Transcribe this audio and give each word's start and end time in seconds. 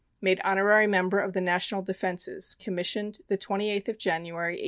Made 0.19 0.41
Honorary 0.43 0.87
Member 0.87 1.19
of 1.19 1.33
the 1.33 1.41
National 1.41 1.83
Defences. 1.83 2.55
Commissioned 2.59 3.19
the 3.27 3.37
28th 3.37 3.87
of 3.87 3.99
January, 3.99 4.53
1898. 4.55 4.59